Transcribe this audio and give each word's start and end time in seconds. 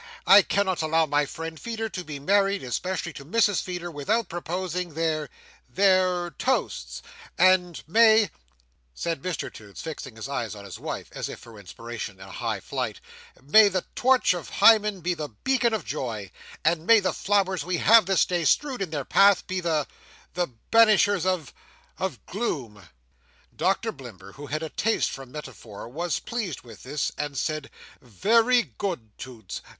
I 0.25 0.41
cannot 0.41 0.81
allow 0.81 1.05
my 1.05 1.27
friend 1.27 1.59
Feeder 1.59 1.87
to 1.89 2.03
be 2.03 2.17
married—especially 2.17 3.13
to 3.13 3.23
Mrs 3.23 3.61
Feeder—without 3.61 4.29
proposing 4.29 4.95
their—their—Toasts; 4.95 7.03
and 7.37 7.83
may," 7.85 8.31
said 8.95 9.21
Mr 9.21 9.53
Toots, 9.53 9.79
fixing 9.79 10.15
his 10.15 10.27
eyes 10.27 10.55
on 10.55 10.65
his 10.65 10.79
wife, 10.79 11.09
as 11.11 11.29
if 11.29 11.37
for 11.37 11.59
inspiration 11.59 12.15
in 12.19 12.27
a 12.27 12.31
high 12.31 12.59
flight, 12.59 12.99
"may 13.43 13.69
the 13.69 13.85
torch 13.93 14.33
of 14.33 14.49
Hymen 14.49 15.01
be 15.01 15.13
the 15.13 15.29
beacon 15.43 15.71
of 15.71 15.85
joy, 15.85 16.31
and 16.65 16.87
may 16.87 16.99
the 16.99 17.13
flowers 17.13 17.63
we 17.63 17.77
have 17.77 18.07
this 18.07 18.25
day 18.25 18.43
strewed 18.43 18.81
in 18.81 18.89
their 18.89 19.05
path, 19.05 19.45
be 19.45 19.59
the—the 19.59 20.47
banishers 20.71 21.27
of—of 21.27 22.25
gloom!" 22.25 22.89
Doctor 23.55 23.91
Blimber, 23.91 24.31
who 24.33 24.47
had 24.47 24.63
a 24.63 24.69
taste 24.69 25.11
for 25.11 25.27
metaphor, 25.27 25.87
was 25.87 26.17
pleased 26.17 26.61
with 26.63 26.81
this, 26.81 27.11
and 27.19 27.37
said, 27.37 27.69
"Very 28.01 28.71
good, 28.79 29.11
Toots! 29.19 29.61